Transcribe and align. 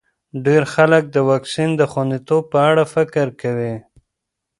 ډېر 0.45 0.63
خلک 0.73 1.03
د 1.09 1.17
واکسین 1.29 1.69
د 1.77 1.81
خونديتوب 1.91 2.43
په 2.53 2.59
اړه 2.69 2.83
فکر 2.95 3.27
کوي. 3.41 3.75